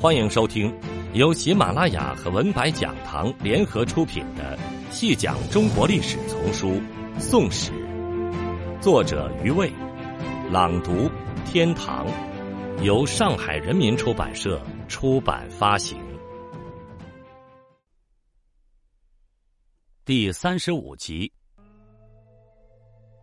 [0.00, 0.72] 欢迎收听
[1.12, 4.56] 由喜马拉雅和文白讲堂联合出品的
[4.92, 6.68] 《细讲中国历史丛书·
[7.18, 7.72] 宋史》，
[8.80, 9.72] 作者余卫，
[10.52, 11.10] 朗读
[11.44, 12.06] 天堂，
[12.84, 15.98] 由上海人民出版社出版发行。
[20.04, 21.32] 第三十五集，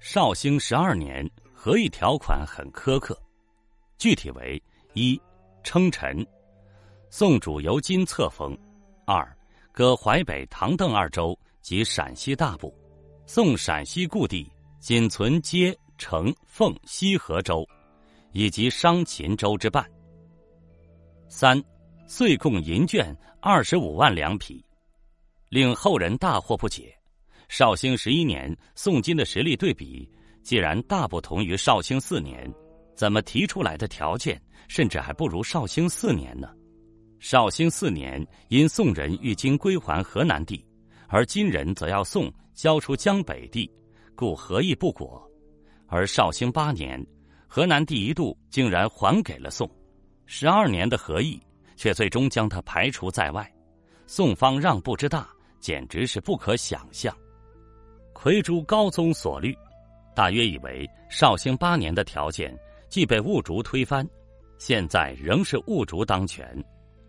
[0.02, 3.18] 绍兴十二年，合议条款很苛刻，
[3.98, 4.62] 具体为
[4.92, 5.18] 一
[5.64, 6.14] 称臣。
[7.18, 8.54] 宋主由今册封，
[9.06, 9.26] 二
[9.72, 12.78] 割淮北、唐邓二州及陕西大部，
[13.26, 14.52] 宋陕西故地
[14.82, 17.66] 仅存接、成、凤、西河州，
[18.34, 19.90] 以及商秦州之半。
[21.30, 21.64] 三
[22.06, 24.62] 岁贡银绢二十五万两匹，
[25.48, 26.94] 令后人大惑不解。
[27.48, 30.06] 绍兴十一年，宋金的实力对比，
[30.44, 32.54] 既然大不同于绍兴四年，
[32.94, 36.54] 怎么提出来的条件甚至还不如绍兴四年呢？
[37.28, 40.64] 绍兴四年，因宋人欲经归还河南地，
[41.08, 43.68] 而金人则要宋交出江北地，
[44.14, 45.28] 故何议不果。
[45.88, 47.04] 而绍兴八年，
[47.48, 49.68] 河南地一度竟然还给了宋，
[50.28, 51.42] 十二年的和议
[51.76, 53.52] 却最终将他排除在外。
[54.06, 55.28] 宋方让步之大，
[55.60, 57.12] 简直是不可想象。
[58.14, 59.58] 魁诸高宗所虑，
[60.16, 62.56] 大约以为绍兴八年的条件
[62.88, 64.08] 既被兀竹推翻，
[64.60, 66.64] 现在仍是兀竹当权。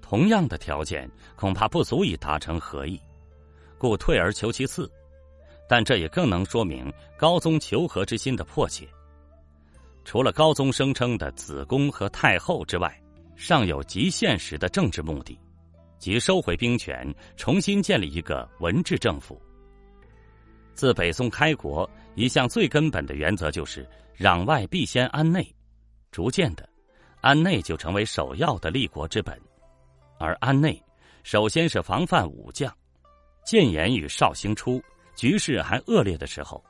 [0.09, 3.01] 同样的条件恐怕不足以达成合议，
[3.77, 4.89] 故退而求其次。
[5.69, 8.89] 但这也更能说明高宗求和之心的迫切。
[10.05, 13.03] 除了高宗声称的子宫和太后之外，
[13.35, 15.37] 尚有极现实的政治目的，
[15.99, 19.43] 即收回兵权，重新建立一个文治政府。
[20.73, 23.85] 自北宋开国，一项最根本的原则就是
[24.17, 25.53] 攘外必先安内，
[26.13, 26.69] 逐渐的，
[27.23, 29.37] 安内就成为首要的立国之本。
[30.19, 30.83] 而安内，
[31.23, 32.73] 首先是防范武将。
[33.45, 34.83] 建炎与绍兴初
[35.15, 36.65] 局势还恶劣的时候，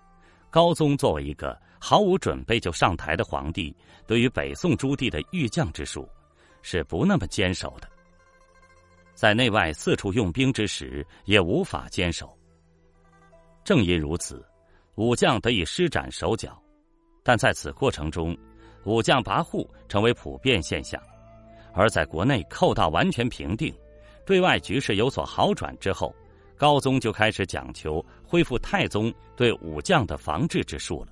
[0.50, 3.74] 高宗作为一个毫无准备就上台的皇帝，
[4.06, 6.08] 对于北宋诸地的御将之术，
[6.62, 7.88] 是不那么坚守的。
[9.14, 12.36] 在内外四处用兵之时，也无法坚守。
[13.64, 14.46] 正因如此，
[14.96, 16.62] 武将得以施展手脚，
[17.22, 18.36] 但在此过程中，
[18.84, 21.02] 武将跋扈成为普遍现象。
[21.76, 23.72] 而在国内寇盗完全平定，
[24.24, 26.12] 对外局势有所好转之后，
[26.56, 31.08] 高宗就开始讲求恢复太宗对武将的防治之术了。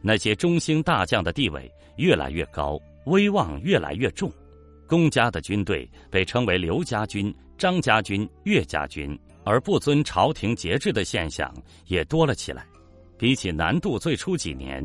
[0.00, 4.32] 那些中兴大将的地位越来越高，威望越来越重，
[4.86, 11.54] 公家的军队被称为刘家军、张家军、岳家军，而不遵朝廷节制的现象
[11.86, 12.66] 也多了起来。
[13.18, 14.82] 比起南渡最初几年，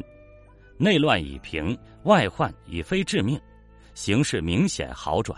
[0.77, 3.39] 内乱已平，外患已非致命。
[3.99, 5.37] 形势明显好转，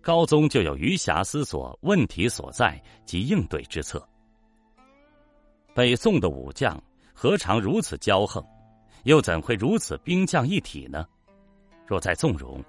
[0.00, 4.08] 高宗就有余暇思索问题所在及应对之策。
[5.74, 6.80] 北宋的武将
[7.12, 8.40] 何尝如此骄横，
[9.02, 11.04] 又怎会如此兵将一体呢？
[11.84, 12.64] 若再纵容，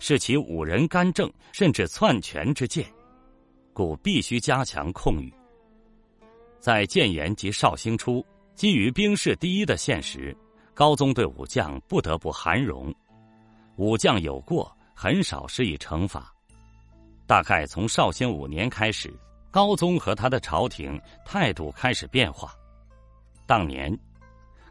[0.00, 2.84] 是其五人干政甚至篡权之见，
[3.72, 5.32] 故必须加强控御。
[6.58, 8.26] 在建炎及绍兴初，
[8.56, 10.36] 基于兵势第一的现实，
[10.74, 12.92] 高宗对武将不得不含容，
[13.76, 14.68] 武将有过。
[15.02, 16.30] 很少施以惩罚，
[17.26, 19.10] 大概从绍兴五年开始，
[19.50, 22.54] 高宗和他的朝廷态度开始变化。
[23.46, 23.98] 当年，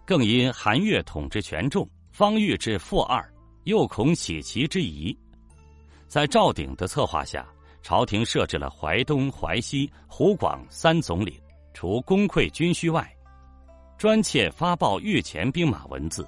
[0.05, 3.27] 更因韩越统治权重，方欲至负二，
[3.63, 5.17] 又恐起其之疑，
[6.07, 7.43] 在赵鼎的策划下，
[7.81, 11.33] 朝廷设置了淮东、淮西、湖广三总领，
[11.73, 13.11] 除公馈军需外，
[13.97, 16.23] 专切发报御前兵马文字，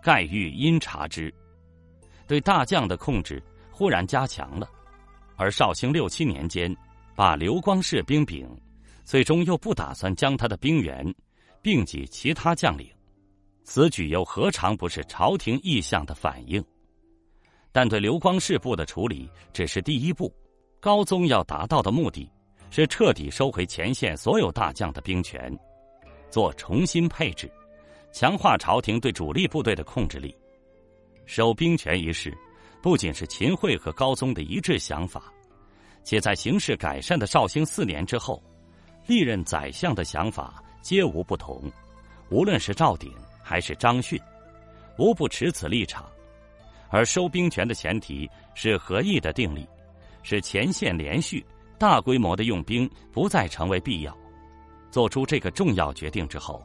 [0.00, 1.34] 盖欲因察之。
[2.30, 3.42] 对大将的控制
[3.72, 4.70] 忽然加强了，
[5.34, 6.72] 而绍兴六七年间，
[7.16, 8.48] 把刘光世兵柄，
[9.04, 11.04] 最终又不打算将他的兵员
[11.60, 12.88] 并给其他将领，
[13.64, 16.64] 此举又何尝不是朝廷意向的反应？
[17.72, 20.32] 但对刘光世部的处理只是第一步，
[20.78, 22.30] 高宗要达到的目的，
[22.70, 25.52] 是彻底收回前线所有大将的兵权，
[26.30, 27.50] 做重新配置，
[28.12, 30.32] 强化朝廷对主力部队的控制力。
[31.30, 32.36] 收兵权一事，
[32.82, 35.32] 不仅是秦桧和高宗的一致想法，
[36.02, 38.42] 且在形势改善的绍兴四年之后，
[39.06, 41.70] 历任宰相的想法皆无不同。
[42.30, 44.20] 无论是赵鼎还是张逊，
[44.98, 46.04] 无不持此立场。
[46.88, 49.64] 而收兵权的前提是合议的定立，
[50.24, 51.46] 使前线连续、
[51.78, 54.12] 大规模的用兵不再成为必要。
[54.90, 56.60] 做出这个重要决定之后，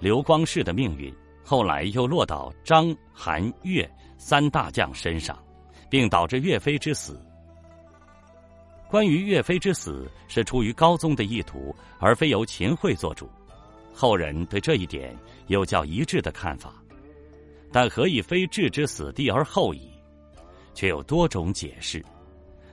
[0.00, 1.14] 刘光世的命运
[1.48, 3.90] 后来又落到张、韩、岳。
[4.20, 5.38] 三大将身上，
[5.88, 7.24] 并导致岳飞之死，
[8.90, 13.30] 关于岳飞之死是出于高宗的意图，而非由秦桧做主，
[13.94, 15.16] 后人对这一点
[15.46, 16.74] 有较一致的看法。
[17.70, 19.88] 但何以非置之死地而后已？
[20.74, 22.04] 却有多种解释。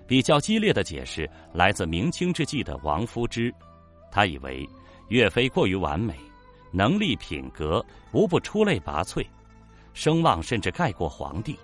[0.08, 3.54] 比较激烈的解释来自明清之际的王夫之，
[4.12, 4.68] 他以为
[5.10, 6.16] 岳飞过于完美，
[6.76, 9.26] 能力品格无不出类拔萃，
[9.94, 11.58] 声望甚至盖过皇帝，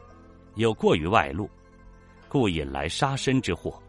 [0.56, 1.50] 又过于外露，
[2.30, 3.82] 故引来杀身之祸。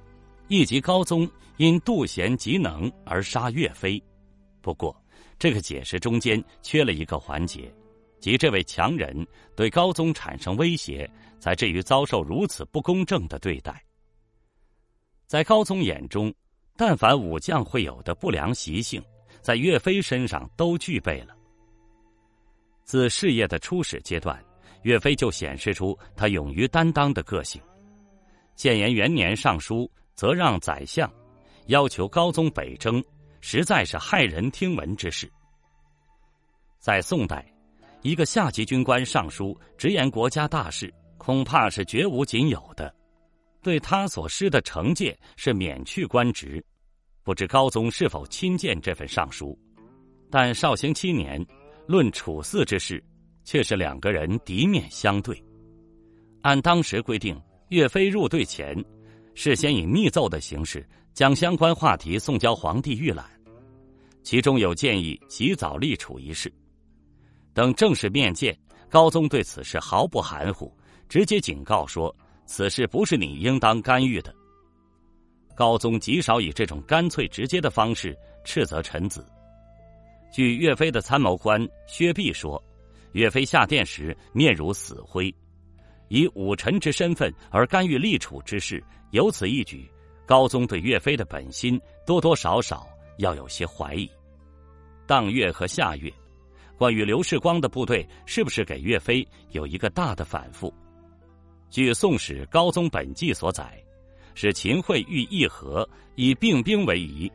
[0.48, 1.26] 以及高宗
[1.56, 4.02] 因妒贤嫉能而杀岳飞。
[4.60, 4.94] 不过，
[5.38, 7.72] 这个解释中间缺了一个环节。
[8.20, 9.26] 即这位强人
[9.56, 11.10] 对高宗产生威胁，
[11.40, 13.82] 才至于遭受如此不公正的对待。
[15.26, 16.32] 在高宗眼中，
[16.76, 19.02] 但凡武将会有的不良习性，
[19.42, 21.36] 在岳飞身上都具备了。
[22.84, 24.42] 自事业的初始阶段，
[24.82, 27.60] 岳飞就显示出他勇于担当的个性。
[28.54, 31.12] 建炎元年上书则让宰相，
[31.66, 33.04] 要求高宗北征，
[33.40, 35.30] 实在是骇人听闻之事。
[36.78, 37.46] 在宋代。
[38.04, 42.92] 一个下级军官上书直言国家大事，恐怕是绝无仅有的。
[43.62, 46.60] 对他所施的惩戒是免去官职。
[47.24, 49.56] 不知高宗是否亲见这份上书？
[50.30, 51.44] 但绍兴七年
[51.86, 53.02] 论处嗣之事，
[53.44, 55.40] 却是两个人敌面相对。
[56.40, 58.76] 按当时规定，岳飞入队前，
[59.34, 60.84] 事先以密奏的形式
[61.14, 63.24] 将相关话题送交皇帝预览，
[64.24, 66.52] 其中有建议及早立储一事。
[67.54, 68.58] 等正式面见，
[68.88, 70.76] 高宗对此事毫不含糊，
[71.08, 72.14] 直接警告说
[72.46, 74.34] ：“此事不是你应当干预的。”
[75.54, 79.26] 高宗极少以这种干脆直接的方式斥责臣子。
[80.32, 82.62] 据岳飞的参谋官薛弼说，
[83.12, 85.34] 岳飞下殿时面如死灰，
[86.08, 89.90] 以武臣之身份而干预立储之事，有此一举，
[90.26, 92.86] 高宗对岳飞的本心多多少少
[93.18, 94.10] 要有些怀疑。
[95.06, 96.12] 当月和下月。
[96.78, 100.72] 关于刘世光的部队是不是给岳飞有一个大的反复？
[101.70, 103.80] 据《宋史·高宗本纪》所载，
[104.34, 107.30] 使秦桧欲议和，以并兵为宜，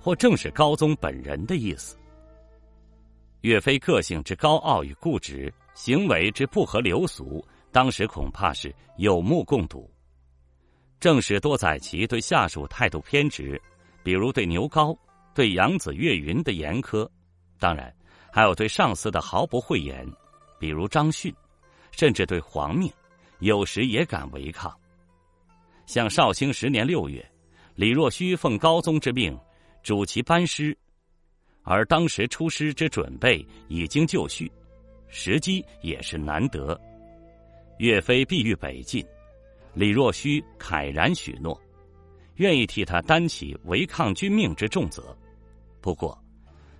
[0.00, 1.96] 或正是高宗本人的意思。
[3.42, 9.90] 岳飞个性之高傲与固执，行为之不合流俗，当时恐怕是有目共睹。
[11.00, 13.60] 正史多载其对下属态度偏执，
[14.02, 14.96] 比如对牛皋、
[15.34, 17.08] 对养子岳云的严苛，
[17.58, 17.92] 当然。
[18.34, 20.10] 还有对上司的毫不讳言，
[20.58, 21.30] 比如张逊，
[21.90, 22.90] 甚至对皇命，
[23.40, 24.74] 有时也敢违抗。
[25.86, 27.24] 像绍兴十年六月，
[27.74, 29.38] 李若虚奉高宗之命，
[29.82, 30.76] 主其班师，
[31.62, 34.50] 而当时出师之准备已经就绪，
[35.08, 36.78] 时机也是难得。
[37.78, 39.04] 岳飞必欲北进，
[39.74, 41.60] 李若虚慨然许诺，
[42.36, 45.16] 愿意替他担起违抗军命之重责。
[45.80, 46.18] 不过。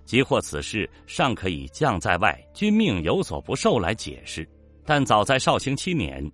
[0.05, 4.45] 即或此事尚可以将在外，君命有所不受来解释，
[4.85, 6.29] 但早在绍兴七年，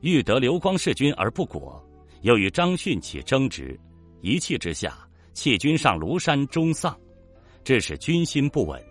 [0.00, 1.78] 欲得刘光弑君而不果，
[2.22, 3.78] 又与张逊起争执，
[4.20, 4.96] 一气之下
[5.32, 6.98] 弃军上庐山终丧，
[7.62, 8.82] 致使军心不稳。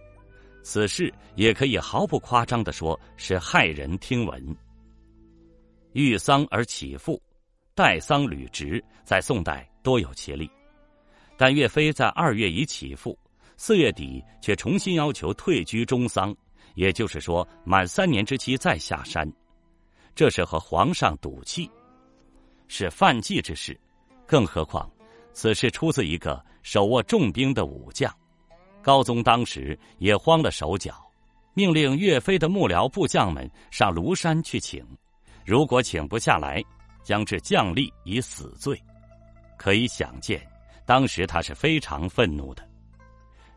[0.63, 4.55] 此事也可以毫不夸张的说，是骇人听闻。
[5.93, 7.21] 遇丧而起复，
[7.73, 10.49] 待丧履职，在宋代多有其例，
[11.35, 13.17] 但岳飞在二月已起复。
[13.57, 16.35] 四月底，却重新要求退居中丧，
[16.75, 19.31] 也就是说，满三年之期再下山，
[20.15, 21.69] 这是和皇上赌气，
[22.71, 23.77] 是犯忌之事。
[24.25, 24.89] 更何况，
[25.33, 28.09] 此事出自一个手握重兵的武将。
[28.81, 31.05] 高宗当时也慌了手脚，
[31.53, 34.85] 命令岳飞的幕僚部将们上庐山去请，
[35.45, 36.63] 如果请不下来，
[37.03, 38.81] 将至将吏以死罪。
[39.57, 40.41] 可以想见，
[40.85, 42.65] 当时他是非常愤怒的。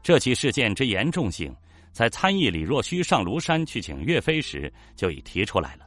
[0.02, 1.54] 这起事件之严重性，
[1.92, 5.86] 在参议李若虚上庐山去请岳飞时就已提出来了。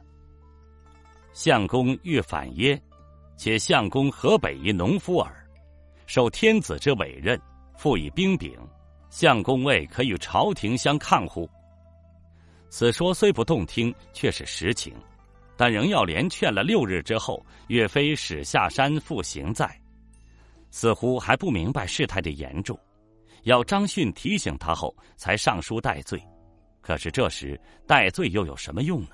[1.34, 2.80] 相公欲反耶？
[3.38, 5.32] 且相公河北一农夫耳，
[6.06, 7.40] 受天子之委任，
[7.76, 8.58] 复以兵柄，
[9.10, 11.48] 相公位可与朝廷相抗乎？
[12.68, 14.92] 此说虽不动听，却是实情，
[15.56, 19.72] 但仍要连劝了六日之后，岳飞始下山复行在，
[20.72, 22.76] 似乎还不明白事态的严重。
[23.44, 26.20] 要张逊提醒他后，才上书戴罪。
[26.80, 29.10] 可是这时戴罪又有什么用呢？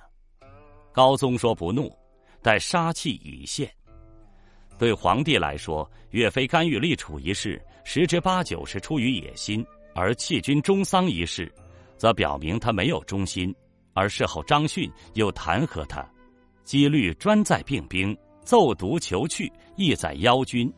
[0.94, 1.94] 高宗说不怒，
[2.40, 3.70] 待杀气已现。
[4.78, 9.64] 对皇帝来说，岳飞干预立储一事，十之八九是出于野心；
[9.94, 11.52] 而弃军中丧一事，
[11.96, 13.54] 则表明他没有忠心。
[13.92, 16.04] 而事后张逊又弹劾他，
[16.64, 20.72] 几率专在并兵，奏读求去，意在邀军。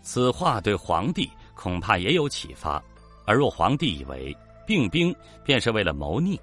[0.00, 2.82] 此话对皇帝恐怕也有启发。
[3.26, 4.34] 而若皇帝以为
[4.66, 6.40] 并兵便是为了谋逆，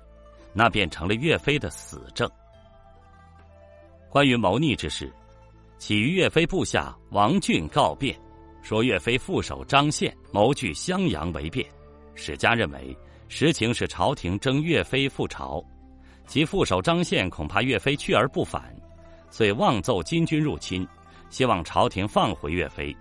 [0.54, 2.30] 那便成了岳飞的死证。
[4.08, 5.12] 关于谋逆之事，
[5.77, 8.17] 起于岳飞部下王俊告变，
[8.62, 11.67] 说岳飞副手张宪谋据襄阳为变。
[12.15, 15.63] 史家认为实情是朝廷征岳飞赴朝，
[16.27, 18.75] 其副手张宪恐怕岳飞去而不返，
[19.29, 20.88] 遂妄奏金军入侵，
[21.29, 22.96] 希望朝廷放回岳飞。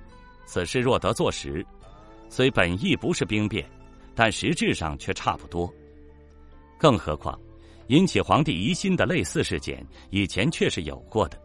[0.45, 1.65] 此事若得坐实。
[2.29, 3.65] 虽本意不是兵变，
[4.15, 5.73] 但实质上却差不多。
[6.77, 7.39] 更何况，
[7.87, 11.41] 引起皇帝疑心的类似事件，以前确实有过的。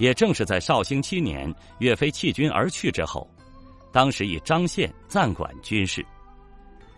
[0.00, 3.30] 也正是在绍兴七年，岳飞弃军而去之后，
[3.92, 6.02] 当时以张宪暂管军事，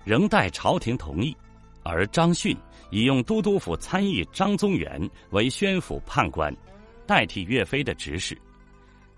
[0.04, 1.37] 仍待朝廷同意，
[1.82, 2.56] 而张逊
[2.92, 6.56] 已用都督府参议张宗元为宣府判官，
[7.04, 8.40] 代替岳飞的职事。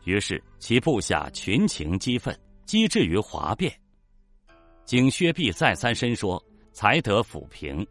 [0.05, 3.71] 于是其部下群情激愤，机智于哗变。
[4.87, 7.87] 经薛弼再三申说，才得抚平。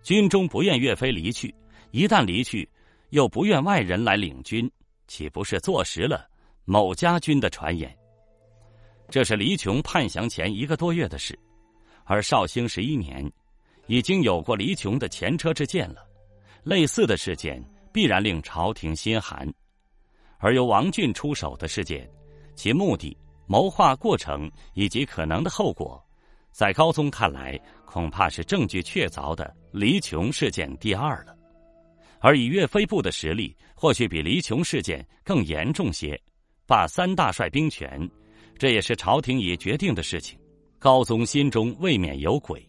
[0.00, 1.52] 军中不愿岳飞离去，
[1.90, 2.68] 一旦离去，
[3.10, 4.70] 又不愿外人来领军，
[5.06, 6.28] 岂不是坐实了
[6.64, 7.94] 某家军的传言？
[9.10, 11.38] 这是黎琼叛降前一个多月的事，
[12.04, 13.30] 而绍兴十一年，
[13.86, 16.06] 已经有过黎琼的前车之鉴了。
[16.62, 19.46] 类似的事件必然令朝廷心寒，
[20.38, 22.10] 而由王俊出手的事件，
[22.54, 23.14] 其目的、
[23.46, 26.02] 谋划过程以及可能的后果。
[26.50, 31.36] 在高宗看来，恐怕是证据确凿的黎琼事件第二了，
[32.20, 36.18] 而以岳飞部的实力，或许比黎琼事件更严重些。
[36.66, 38.00] 罢三大帅兵权，
[38.56, 40.38] 这也是朝廷已决定的事情。
[40.78, 42.66] 高宗心中未免有鬼，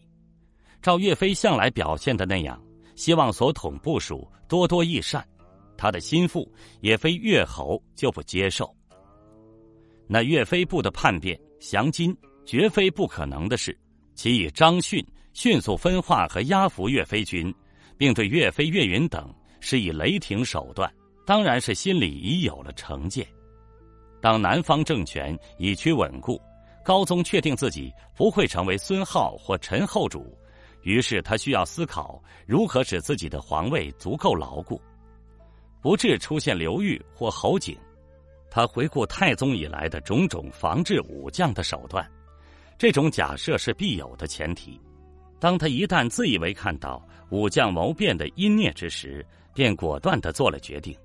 [0.82, 2.62] 照岳飞向来表现的那样，
[2.96, 5.26] 希望所统部署多多益善，
[5.74, 6.46] 他的心腹
[6.82, 8.70] 也非岳侯就不接受。
[10.06, 12.14] 那岳飞部的叛变降金。
[12.44, 13.74] 绝非不可能的事，
[14.14, 17.52] 其以张逊迅速分化和压服岳飞军，
[17.96, 20.92] 并对岳飞、岳云等施以雷霆手段，
[21.26, 23.26] 当然是心里已有了成见。
[24.22, 26.40] 当南方政权已趋稳固，
[26.84, 30.38] 高宗确定自己不会成为孙浩或陈后主，
[30.82, 34.80] 于是他需要思考如何使自己的皇位足够牢固，
[35.82, 37.76] 不致出现刘裕或侯景。
[38.48, 42.08] 他回顾太宗以来的种种防治武将的手段。
[42.78, 44.80] 这种假设是必有的前提。
[45.38, 50.96] 当他一旦自以为看到武将谋变的阴孽之时，便果断的做了决定，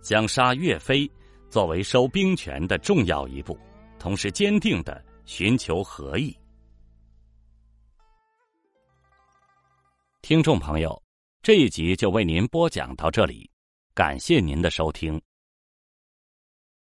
[0.00, 1.10] 将杀岳飞
[1.50, 3.58] 作为收兵权的重要一步，
[3.98, 6.36] 同时坚定的寻求合议。
[10.22, 11.02] 听众朋友，
[11.42, 13.50] 这一集就为您播讲到这里，
[13.94, 15.20] 感谢您的收听。